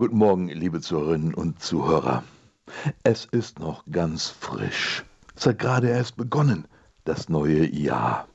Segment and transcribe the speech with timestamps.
[0.00, 2.24] Guten Morgen, liebe Zuhörerinnen und Zuhörer.
[3.02, 5.04] Es ist noch ganz frisch.
[5.36, 6.66] Es hat gerade erst begonnen,
[7.04, 8.26] das neue Jahr.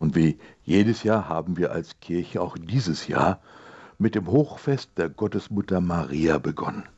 [0.00, 3.40] Und wie jedes Jahr haben wir als Kirche auch dieses Jahr
[3.98, 6.88] mit dem Hochfest der Gottesmutter Maria begonnen.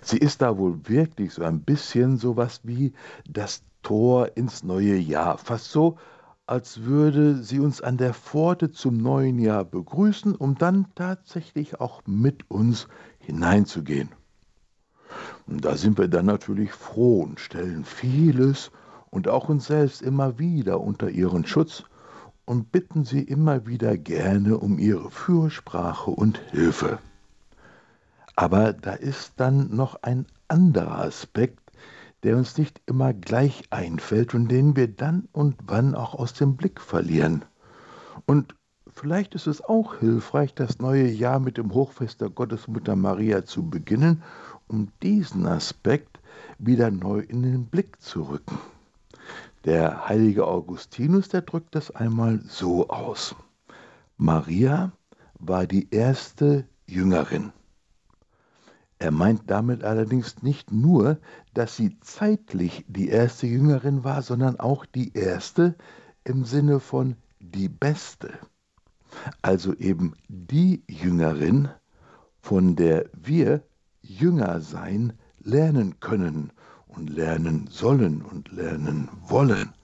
[0.00, 2.94] Sie ist da wohl wirklich so ein bisschen sowas wie
[3.28, 5.98] das Tor ins neue Jahr, fast so,
[6.46, 12.02] als würde sie uns an der Pforte zum neuen Jahr begrüßen, um dann tatsächlich auch
[12.06, 12.88] mit uns
[13.18, 14.10] hineinzugehen.
[15.46, 18.70] Und da sind wir dann natürlich froh und stellen vieles
[19.10, 21.84] und auch uns selbst immer wieder unter ihren Schutz
[22.44, 26.98] und bitten sie immer wieder gerne um ihre Fürsprache und Hilfe.
[28.34, 31.60] Aber da ist dann noch ein anderer Aspekt,
[32.22, 36.56] der uns nicht immer gleich einfällt und den wir dann und wann auch aus dem
[36.56, 37.44] Blick verlieren.
[38.26, 38.54] Und
[38.94, 43.68] vielleicht ist es auch hilfreich, das neue Jahr mit dem Hochfest der Gottesmutter Maria zu
[43.68, 44.22] beginnen,
[44.68, 46.20] um diesen Aspekt
[46.58, 48.58] wieder neu in den Blick zu rücken.
[49.64, 53.34] Der heilige Augustinus, der drückt das einmal so aus.
[54.16, 54.92] Maria
[55.38, 57.52] war die erste Jüngerin.
[59.02, 61.18] Er meint damit allerdings nicht nur,
[61.54, 65.74] dass sie zeitlich die erste Jüngerin war, sondern auch die erste
[66.22, 68.30] im Sinne von die beste.
[69.42, 71.68] Also eben die Jüngerin,
[72.38, 73.64] von der wir
[74.02, 76.52] Jünger sein lernen können
[76.86, 79.74] und lernen sollen und lernen wollen.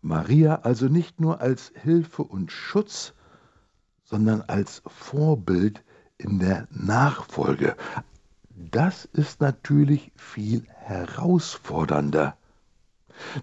[0.00, 3.14] Maria also nicht nur als Hilfe und Schutz,
[4.04, 5.82] sondern als Vorbild
[6.18, 7.74] in der Nachfolge,
[8.70, 12.36] das ist natürlich viel herausfordernder.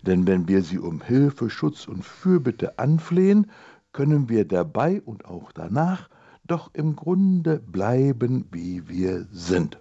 [0.01, 3.51] Denn wenn wir sie um Hilfe, Schutz und Fürbitte anflehen,
[3.91, 6.09] können wir dabei und auch danach
[6.45, 9.77] doch im Grunde bleiben, wie wir sind.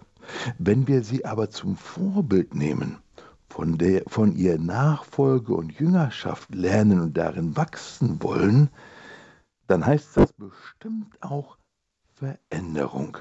[0.57, 2.97] Wenn wir sie aber zum Vorbild nehmen,
[3.49, 8.69] von, der, von ihr Nachfolge und Jüngerschaft lernen und darin wachsen wollen,
[9.67, 11.57] dann heißt das bestimmt auch
[12.13, 13.17] Veränderung.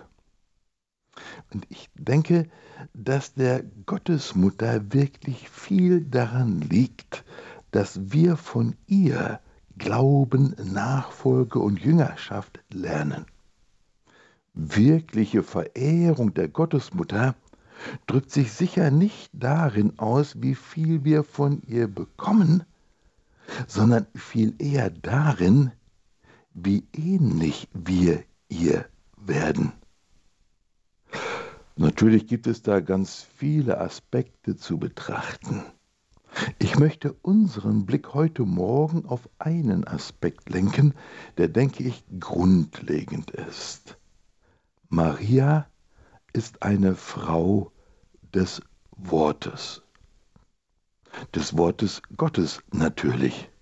[1.53, 2.49] Und ich denke,
[2.95, 7.25] dass der Gottesmutter wirklich viel daran liegt,
[7.71, 9.41] dass wir von ihr
[9.77, 13.27] Glauben, Nachfolge und Jüngerschaft lernen.
[14.55, 17.37] Wirkliche Verehrung der Gottesmutter
[18.07, 22.65] drückt sich sicher nicht darin aus, wie viel wir von ihr bekommen,
[23.69, 25.71] sondern viel eher darin,
[26.55, 28.85] wie ähnlich wir ihr
[29.17, 29.73] werden.
[31.81, 35.63] Natürlich gibt es da ganz viele Aspekte zu betrachten.
[36.59, 40.93] Ich möchte unseren Blick heute Morgen auf einen Aspekt lenken,
[41.37, 43.97] der, denke ich, grundlegend ist.
[44.89, 45.69] Maria
[46.33, 47.71] ist eine Frau
[48.35, 49.85] des Wortes.
[51.33, 53.53] Des Wortes Gottes natürlich.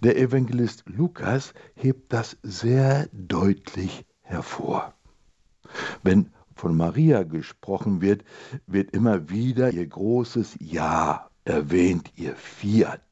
[0.00, 4.94] Der Evangelist Lukas hebt das sehr deutlich hervor.
[6.04, 8.24] Wenn von Maria gesprochen wird,
[8.66, 13.02] wird immer wieder ihr großes Ja erwähnt, ihr Fiat.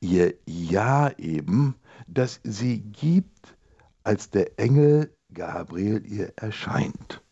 [0.00, 1.74] Ihr Ja eben,
[2.06, 3.56] das sie gibt,
[4.04, 7.22] als der Engel Gabriel ihr erscheint.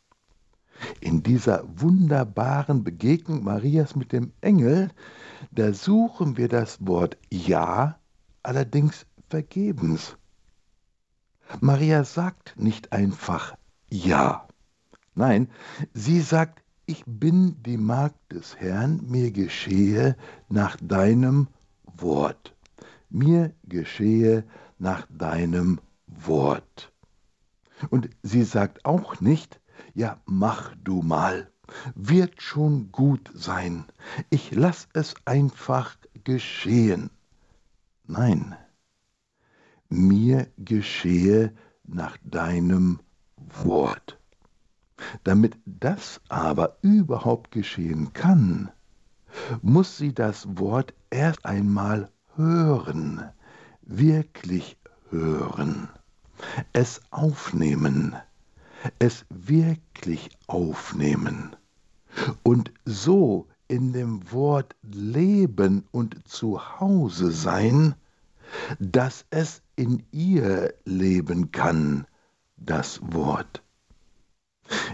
[1.00, 4.90] In dieser wunderbaren Begegnung Marias mit dem Engel,
[5.50, 7.98] da suchen wir das Wort Ja,
[8.42, 10.16] allerdings vergebens.
[11.60, 13.56] Maria sagt nicht einfach
[13.88, 14.45] Ja.
[15.18, 15.48] Nein,
[15.94, 20.14] sie sagt, ich bin die Magd des Herrn, mir geschehe
[20.50, 21.48] nach deinem
[21.96, 22.54] Wort.
[23.08, 24.44] Mir geschehe
[24.78, 26.92] nach deinem Wort.
[27.88, 29.58] Und sie sagt auch nicht,
[29.94, 31.50] ja, mach du mal,
[31.94, 33.86] wird schon gut sein,
[34.28, 37.08] ich lass es einfach geschehen.
[38.06, 38.54] Nein,
[39.88, 43.00] mir geschehe nach deinem
[43.64, 44.15] Wort.
[45.24, 48.70] Damit das aber überhaupt geschehen kann,
[49.62, 53.22] muss sie das Wort erst einmal hören,
[53.82, 54.76] wirklich
[55.10, 55.88] hören,
[56.72, 58.16] es aufnehmen,
[58.98, 61.56] es wirklich aufnehmen.
[62.42, 67.94] Und so in dem Wort leben und zu Hause sein,
[68.78, 72.06] dass es in ihr leben kann,
[72.56, 73.62] das Wort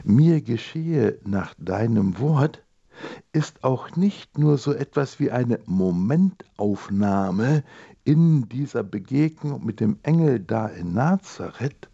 [0.05, 2.63] mir geschehe nach deinem Wort,
[3.33, 7.65] ist auch nicht nur so etwas wie eine Momentaufnahme
[8.05, 11.89] in dieser Begegnung mit dem Engel da in Nazareth,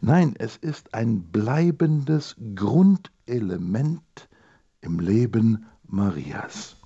[0.00, 4.28] Nein, es ist ein bleibendes Grundelement
[4.80, 6.76] im Leben Marias.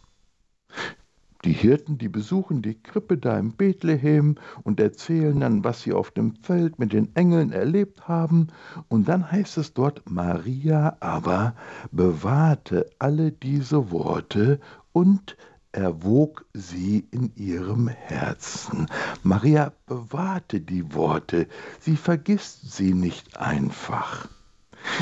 [1.44, 6.10] Die Hirten, die besuchen die Krippe da im Bethlehem und erzählen dann, was sie auf
[6.10, 8.48] dem Feld mit den Engeln erlebt haben.
[8.88, 11.54] Und dann heißt es dort, Maria aber
[11.92, 14.58] bewahrte alle diese Worte
[14.92, 15.36] und
[15.70, 18.86] erwog sie in ihrem Herzen.
[19.22, 21.46] Maria bewahrte die Worte,
[21.78, 24.28] sie vergisst sie nicht einfach.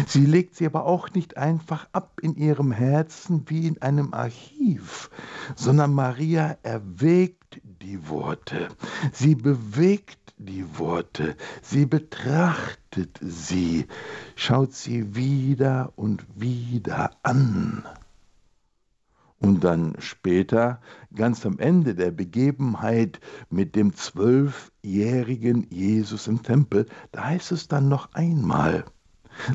[0.06, 5.10] Sie legt sie aber auch nicht einfach ab in ihrem Herzen wie in einem Archiv,
[5.54, 8.68] sondern Maria erwägt die Worte,
[9.12, 13.86] sie bewegt die Worte, sie betrachtet sie,
[14.34, 17.84] schaut sie wieder und wieder an.
[19.38, 20.80] Und dann später,
[21.14, 27.88] ganz am Ende der Begebenheit mit dem zwölfjährigen Jesus im Tempel, da heißt es dann
[27.88, 28.84] noch einmal,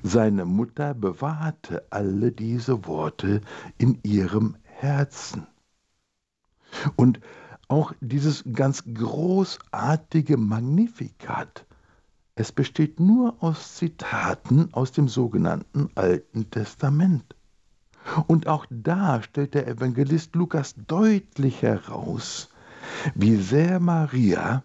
[0.03, 3.41] seine Mutter bewahrte alle diese Worte
[3.77, 5.47] in ihrem Herzen.
[6.95, 7.19] Und
[7.67, 11.65] auch dieses ganz großartige Magnificat,
[12.35, 17.35] es besteht nur aus Zitaten aus dem sogenannten Alten Testament.
[18.27, 22.49] Und auch da stellt der Evangelist Lukas deutlich heraus,
[23.15, 24.63] wie sehr Maria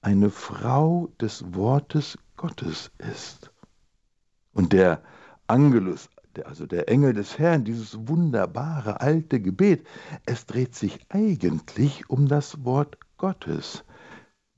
[0.00, 3.50] eine Frau des Wortes Gottes ist.
[4.56, 5.02] Und der
[5.48, 6.08] Angelus,
[6.46, 9.86] also der Engel des Herrn, dieses wunderbare alte Gebet,
[10.24, 13.84] es dreht sich eigentlich um das Wort Gottes,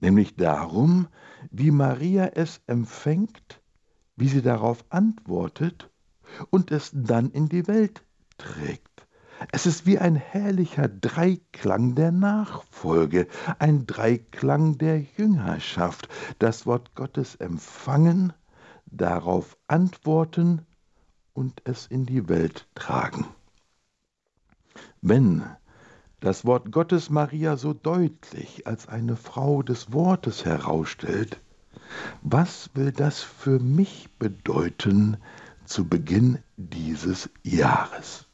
[0.01, 1.09] nämlich darum,
[1.51, 3.61] wie Maria es empfängt,
[4.15, 5.91] wie sie darauf antwortet
[6.51, 8.05] und es dann in die Welt
[8.37, 9.09] trägt.
[9.51, 13.27] Es ist wie ein herrlicher Dreiklang der Nachfolge,
[13.59, 16.09] ein Dreiklang der Jüngerschaft,
[16.39, 18.33] das Wort Gottes empfangen,
[18.91, 20.67] darauf antworten
[21.33, 23.27] und es in die Welt tragen.
[25.01, 25.45] Wenn
[26.21, 31.41] das Wort Gottes Maria so deutlich als eine Frau des Wortes herausstellt,
[32.23, 35.17] was will das für mich bedeuten
[35.65, 38.27] zu Beginn dieses Jahres?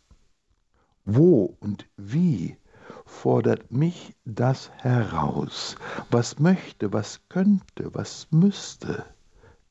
[1.04, 2.56] Wo und wie
[3.04, 5.76] fordert mich das heraus?
[6.10, 9.04] Was möchte, was könnte, was müsste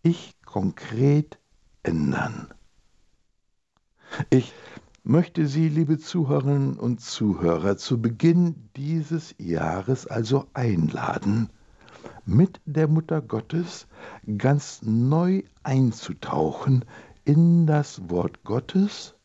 [0.04, 1.40] ich konkret
[1.82, 2.48] ändern.
[4.30, 4.54] Ich
[5.04, 11.50] möchte Sie, liebe Zuhörerinnen und Zuhörer, zu Beginn dieses Jahres also einladen,
[12.28, 13.88] mit der Mutter Gottes
[14.38, 16.86] ganz neu einzutauchen
[17.26, 19.16] in das Wort Gottes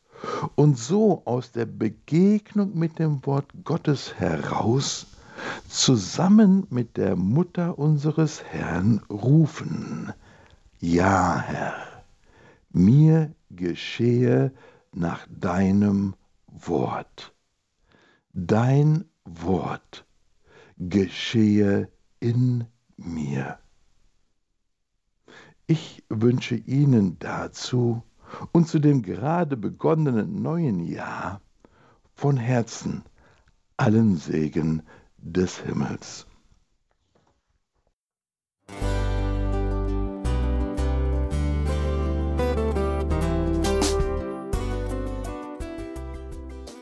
[0.54, 5.08] und so aus der Begegnung mit dem Wort Gottes heraus
[5.68, 10.14] zusammen mit der Mutter unseres Herrn rufen.
[10.80, 12.04] Ja, Herr,
[12.70, 14.54] mir geschehe
[14.92, 16.14] nach deinem
[16.46, 17.34] Wort.
[18.32, 20.06] Dein Wort
[20.76, 21.90] geschehe
[22.20, 22.64] in
[22.96, 23.58] mir.
[25.66, 28.04] Ich wünsche Ihnen dazu
[28.52, 31.40] und zu dem gerade begonnenen neuen Jahr
[32.14, 33.02] von Herzen
[33.76, 34.82] allen Segen
[35.16, 36.27] des Himmels.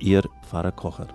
[0.00, 1.08] Ihr Pfarrer Kocher.